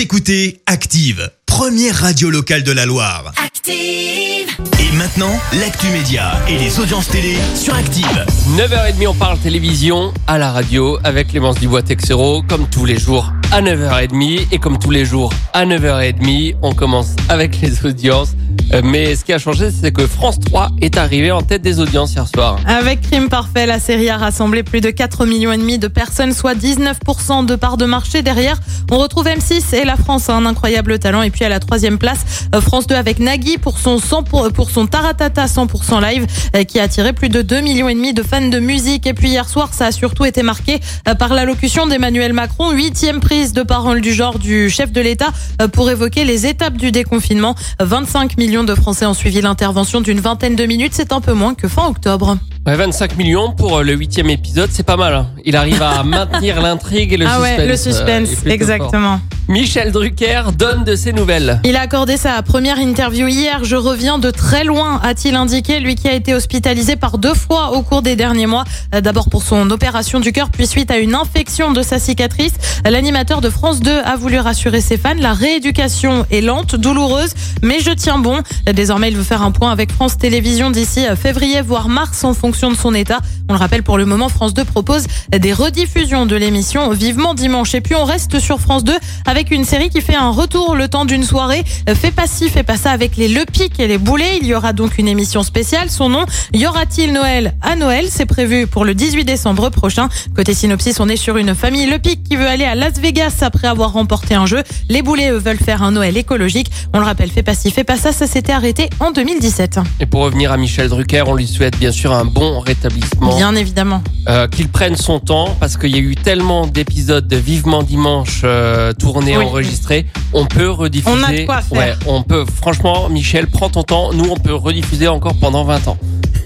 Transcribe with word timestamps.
Vous 0.00 0.04
écoutez 0.04 0.62
Active, 0.64 1.30
première 1.44 1.94
radio 1.94 2.30
locale 2.30 2.62
de 2.62 2.72
la 2.72 2.86
Loire. 2.86 3.34
Active. 3.36 4.48
Et 4.78 4.96
maintenant, 4.96 5.38
l'actu 5.60 5.88
média 5.88 6.40
et 6.48 6.56
les 6.56 6.80
audiences 6.80 7.08
télé 7.08 7.36
sur 7.54 7.74
Active. 7.74 8.24
9h30, 8.56 9.08
on 9.08 9.14
parle 9.14 9.38
télévision 9.40 10.14
à 10.26 10.38
la 10.38 10.52
radio 10.52 10.98
avec 11.04 11.28
Clémence 11.28 11.60
Dubois-Texero, 11.60 12.42
comme 12.48 12.66
tous 12.70 12.86
les 12.86 12.98
jours 12.98 13.30
à 13.52 13.62
9h30. 13.62 14.48
Et 14.52 14.58
comme 14.58 14.78
tous 14.78 14.90
les 14.90 15.04
jours 15.04 15.32
à 15.52 15.66
9h30, 15.66 16.56
on 16.62 16.72
commence 16.72 17.16
avec 17.28 17.60
les 17.60 17.84
audiences. 17.84 18.30
Euh, 18.72 18.82
Mais 18.84 19.16
ce 19.16 19.24
qui 19.24 19.32
a 19.32 19.38
changé, 19.38 19.70
c'est 19.70 19.92
que 19.92 20.06
France 20.06 20.38
3 20.40 20.70
est 20.80 20.96
arrivé 20.96 21.32
en 21.32 21.42
tête 21.42 21.62
des 21.62 21.80
audiences 21.80 22.14
hier 22.14 22.26
soir. 22.28 22.58
Avec 22.66 23.00
Crime 23.00 23.28
Parfait, 23.28 23.66
la 23.66 23.80
série 23.80 24.08
a 24.08 24.16
rassemblé 24.16 24.62
plus 24.62 24.80
de 24.80 24.90
4 24.90 25.26
millions 25.26 25.50
de 25.50 25.88
personnes, 25.88 26.32
soit 26.32 26.54
19% 26.54 27.46
de 27.46 27.56
part 27.56 27.76
de 27.76 27.84
marché. 27.84 28.22
Derrière, 28.22 28.60
on 28.90 28.98
retrouve 28.98 29.26
M6 29.26 29.74
et 29.74 29.84
la 29.84 29.96
France 29.96 30.28
a 30.28 30.34
un 30.34 30.46
incroyable 30.46 30.98
talent. 30.98 31.22
Et 31.22 31.30
puis 31.30 31.44
à 31.44 31.48
la 31.48 31.58
troisième 31.60 31.98
place, 31.98 32.48
euh, 32.54 32.60
France 32.60 32.86
2 32.86 32.94
avec 32.94 33.18
Nagui 33.18 33.58
pour 33.58 33.78
son 33.78 33.98
100 33.98 34.22
pour, 34.24 34.52
pour 34.52 34.70
son 34.70 34.86
Taratata 34.86 35.46
100% 35.46 36.00
live, 36.02 36.26
euh, 36.54 36.64
qui 36.64 36.78
a 36.78 36.84
attiré 36.84 37.12
plus 37.12 37.28
de 37.28 37.42
2 37.42 37.60
millions 37.60 37.80
de 37.90 38.22
fans 38.22 38.48
de 38.48 38.58
musique. 38.58 39.06
Et 39.06 39.14
puis 39.14 39.30
hier 39.30 39.48
soir, 39.48 39.70
ça 39.72 39.86
a 39.86 39.92
surtout 39.92 40.24
été 40.24 40.42
marqué 40.42 40.80
par 41.18 41.34
l'allocution 41.34 41.86
d'Emmanuel 41.86 42.32
Macron, 42.32 42.70
huitième 42.72 43.20
de 43.40 43.62
parole 43.62 44.02
du 44.02 44.12
genre 44.12 44.38
du 44.38 44.68
chef 44.68 44.92
de 44.92 45.00
l'État 45.00 45.28
euh, 45.62 45.68
pour 45.68 45.90
évoquer 45.90 46.24
les 46.24 46.46
étapes 46.46 46.76
du 46.76 46.92
déconfinement. 46.92 47.54
25 47.80 48.36
millions 48.36 48.64
de 48.64 48.74
Français 48.74 49.06
ont 49.06 49.14
suivi 49.14 49.40
l'intervention 49.40 50.02
d'une 50.02 50.20
vingtaine 50.20 50.56
de 50.56 50.66
minutes. 50.66 50.92
C'est 50.94 51.12
un 51.12 51.22
peu 51.22 51.32
moins 51.32 51.54
que 51.54 51.66
fin 51.66 51.86
octobre. 51.86 52.36
Ouais, 52.66 52.76
25 52.76 53.16
millions 53.16 53.52
pour 53.52 53.78
euh, 53.78 53.82
le 53.82 53.94
huitième 53.94 54.28
épisode, 54.28 54.68
c'est 54.70 54.82
pas 54.84 54.98
mal. 54.98 55.14
hein. 55.14 55.26
Il 55.46 55.56
arrive 55.56 55.80
à 55.82 56.02
maintenir 56.04 56.60
l'intrigue 56.60 57.14
et 57.14 57.16
le 57.16 57.24
ah 57.26 57.36
suspense. 57.36 57.58
ouais, 57.58 57.66
le 57.66 57.72
euh, 57.72 57.76
suspense, 57.76 58.28
plutôt 58.34 58.50
exactement. 58.50 59.18
fort. 59.18 59.20
Michel 59.50 59.90
Drucker 59.90 60.42
donne 60.56 60.84
de 60.84 60.94
ses 60.94 61.12
nouvelles. 61.12 61.60
Il 61.64 61.74
a 61.74 61.80
accordé 61.80 62.16
sa 62.16 62.40
première 62.40 62.78
interview 62.78 63.26
hier. 63.26 63.64
Je 63.64 63.74
reviens 63.74 64.20
de 64.20 64.30
très 64.30 64.62
loin, 64.62 65.00
a-t-il 65.02 65.34
indiqué, 65.34 65.80
lui 65.80 65.96
qui 65.96 66.06
a 66.06 66.12
été 66.12 66.34
hospitalisé 66.34 66.94
par 66.94 67.18
deux 67.18 67.34
fois 67.34 67.72
au 67.72 67.82
cours 67.82 68.00
des 68.00 68.14
derniers 68.14 68.46
mois. 68.46 68.62
D'abord 68.92 69.28
pour 69.28 69.42
son 69.42 69.68
opération 69.72 70.20
du 70.20 70.30
cœur, 70.30 70.50
puis 70.50 70.68
suite 70.68 70.92
à 70.92 70.98
une 70.98 71.16
infection 71.16 71.72
de 71.72 71.82
sa 71.82 71.98
cicatrice. 71.98 72.52
L'animateur 72.88 73.40
de 73.40 73.50
France 73.50 73.80
2 73.80 73.90
a 73.90 74.14
voulu 74.14 74.38
rassurer 74.38 74.80
ses 74.80 74.96
fans. 74.96 75.14
La 75.18 75.32
rééducation 75.32 76.26
est 76.30 76.42
lente, 76.42 76.76
douloureuse, 76.76 77.34
mais 77.60 77.80
je 77.80 77.90
tiens 77.90 78.20
bon. 78.20 78.42
Désormais, 78.72 79.08
il 79.08 79.16
veut 79.16 79.24
faire 79.24 79.42
un 79.42 79.50
point 79.50 79.72
avec 79.72 79.90
France 79.90 80.16
Télévisions 80.16 80.70
d'ici 80.70 81.00
février, 81.20 81.60
voire 81.60 81.88
mars, 81.88 82.22
en 82.22 82.34
fonction 82.34 82.70
de 82.70 82.76
son 82.76 82.94
état. 82.94 83.18
On 83.50 83.52
le 83.52 83.58
rappelle, 83.58 83.82
pour 83.82 83.98
le 83.98 84.06
moment, 84.06 84.28
France 84.28 84.54
2 84.54 84.64
propose 84.64 85.08
des 85.36 85.52
rediffusions 85.52 86.24
de 86.24 86.36
l'émission 86.36 86.90
vivement 86.90 87.34
dimanche. 87.34 87.74
Et 87.74 87.80
puis, 87.80 87.96
on 87.96 88.04
reste 88.04 88.38
sur 88.38 88.60
France 88.60 88.84
2 88.84 88.96
avec 89.26 89.50
une 89.50 89.64
série 89.64 89.90
qui 89.90 90.00
fait 90.00 90.14
un 90.14 90.30
retour 90.30 90.76
le 90.76 90.86
temps 90.86 91.04
d'une 91.04 91.24
soirée. 91.24 91.64
Fais 91.96 92.12
pas 92.12 92.28
ci, 92.28 92.48
fais 92.48 92.62
pas 92.62 92.76
ça 92.76 92.92
avec 92.92 93.16
les 93.16 93.26
Le 93.26 93.44
Pic 93.44 93.80
et 93.80 93.88
les 93.88 93.98
Boulets. 93.98 94.38
Il 94.40 94.46
y 94.46 94.54
aura 94.54 94.72
donc 94.72 94.98
une 94.98 95.08
émission 95.08 95.42
spéciale. 95.42 95.90
Son 95.90 96.10
nom, 96.10 96.26
y 96.52 96.64
aura-t-il 96.64 97.12
Noël 97.12 97.54
à 97.60 97.74
Noël? 97.74 98.06
C'est 98.08 98.24
prévu 98.24 98.68
pour 98.68 98.84
le 98.84 98.94
18 98.94 99.24
décembre 99.24 99.68
prochain. 99.70 100.08
Côté 100.36 100.54
synopsis, 100.54 101.00
on 101.00 101.08
est 101.08 101.16
sur 101.16 101.36
une 101.36 101.56
famille 101.56 101.90
Le 101.90 101.98
Pic 101.98 102.22
qui 102.22 102.36
veut 102.36 102.46
aller 102.46 102.66
à 102.66 102.76
Las 102.76 103.00
Vegas 103.00 103.38
après 103.40 103.66
avoir 103.66 103.94
remporté 103.94 104.36
un 104.36 104.46
jeu. 104.46 104.62
Les 104.88 105.02
Boulets, 105.02 105.30
eux, 105.30 105.38
veulent 105.38 105.58
faire 105.58 105.82
un 105.82 105.90
Noël 105.90 106.16
écologique. 106.16 106.70
On 106.94 107.00
le 107.00 107.04
rappelle, 107.04 107.32
fais 107.32 107.42
pas 107.42 107.54
ci, 107.54 107.72
fais 107.72 107.82
pas 107.82 107.96
ça. 107.96 108.12
Ça 108.12 108.28
s'était 108.28 108.52
arrêté 108.52 108.88
en 109.00 109.10
2017. 109.10 109.80
Et 109.98 110.06
pour 110.06 110.20
revenir 110.20 110.52
à 110.52 110.56
Michel 110.56 110.88
Drucker, 110.88 111.24
on 111.26 111.34
lui 111.34 111.48
souhaite 111.48 111.76
bien 111.80 111.90
sûr 111.90 112.12
un 112.12 112.24
bon 112.24 112.60
rétablissement. 112.60 113.39
Bien 113.40 113.54
évidemment. 113.56 114.02
Euh, 114.28 114.48
qu'il 114.48 114.68
prenne 114.68 114.96
son 114.96 115.18
temps 115.18 115.56
parce 115.58 115.78
qu'il 115.78 115.92
y 115.92 115.94
a 115.94 115.98
eu 115.98 116.14
tellement 116.14 116.66
d'épisodes 116.66 117.26
de 117.26 117.36
Vivement 117.36 117.82
Dimanche 117.82 118.42
euh, 118.44 118.92
tournés, 118.92 119.38
Oui. 119.38 119.44
enregistrés. 119.46 120.04
On 120.34 120.44
peut 120.44 120.68
rediffuser. 120.68 121.16
On 121.18 121.22
a 121.22 121.32
de 121.32 121.46
quoi 121.46 121.62
faire. 121.62 121.78
Ouais, 121.78 121.94
on 122.06 122.22
peut. 122.22 122.44
Franchement, 122.44 123.08
Michel, 123.08 123.46
prends 123.46 123.70
ton 123.70 123.82
temps. 123.82 124.12
Nous, 124.12 124.26
on 124.30 124.36
peut 124.36 124.52
rediffuser 124.54 125.08
encore 125.08 125.36
pendant 125.36 125.64
20 125.64 125.88
ans. 125.88 125.96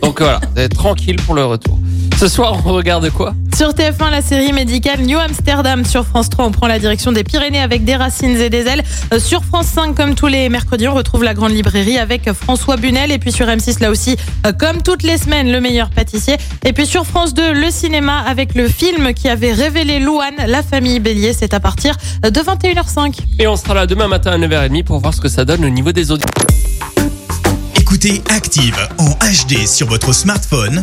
Donc 0.05 0.21
voilà, 0.21 0.41
vous 0.55 0.61
êtes 0.61 0.73
tranquille 0.73 1.17
pour 1.17 1.35
le 1.35 1.45
retour. 1.45 1.81
Ce 2.19 2.29
soir, 2.29 2.63
on 2.65 2.73
regarde 2.73 3.11
quoi 3.11 3.35
Sur 3.57 3.71
TF1, 3.71 4.11
la 4.11 4.23
série 4.23 4.53
médicale 4.53 5.01
New 5.03 5.19
Amsterdam. 5.19 5.85
Sur 5.85 6.07
France 6.07 6.31
3, 6.31 6.47
on 6.47 6.51
prend 6.53 6.67
la 6.69 6.79
direction 6.79 7.13
des 7.13 7.25
Pyrénées 7.25 7.61
avec 7.61 7.85
des 7.85 7.97
racines 7.97 8.37
et 8.41 8.49
des 8.49 8.67
ailes. 8.67 8.83
Euh, 9.13 9.19
Sur 9.19 9.45
France 9.45 9.67
5, 9.67 9.95
comme 9.95 10.15
tous 10.15 10.29
les 10.29 10.49
mercredis, 10.49 10.89
on 10.89 10.95
retrouve 10.95 11.25
la 11.25 11.35
grande 11.35 11.53
librairie 11.53 11.99
avec 11.99 12.33
François 12.33 12.77
Bunel. 12.77 13.11
Et 13.11 13.19
puis 13.19 13.33
sur 13.33 13.47
M6, 13.47 13.81
là 13.83 13.91
aussi, 13.91 14.17
euh, 14.47 14.53
comme 14.53 14.81
toutes 14.83 15.03
les 15.03 15.19
semaines, 15.19 15.51
le 15.51 15.61
meilleur 15.61 15.91
pâtissier. 15.91 16.37
Et 16.65 16.73
puis 16.73 16.87
sur 16.87 17.05
France 17.05 17.35
2, 17.35 17.53
le 17.53 17.71
cinéma 17.71 18.21
avec 18.21 18.55
le 18.55 18.69
film 18.69 19.13
qui 19.13 19.29
avait 19.29 19.53
révélé 19.53 19.99
Louane, 19.99 20.47
la 20.47 20.63
famille 20.63 21.01
Bélier. 21.01 21.33
C'est 21.33 21.53
à 21.53 21.61
partir 21.61 21.97
de 22.23 22.41
21h05. 22.41 23.19
Et 23.41 23.47
on 23.49 23.57
sera 23.57 23.75
là 23.75 23.87
demain 23.87 24.09
matin 24.09 24.31
à 24.31 24.39
9h30 24.39 24.85
pour 24.85 25.01
voir 25.01 25.13
ce 25.15 25.21
que 25.21 25.29
ça 25.29 25.45
donne 25.45 25.65
au 25.65 25.71
niveau 25.71 25.93
des 25.93 26.11
audiences. 26.11 26.31
Écoutez 27.77 28.23
Active 28.31 28.77
en 28.99 29.11
HD 29.11 29.67
sur 29.67 29.87
votre 29.89 30.13
smartphone, 30.15 30.83